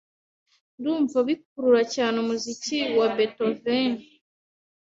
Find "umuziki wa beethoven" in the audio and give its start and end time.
2.23-3.91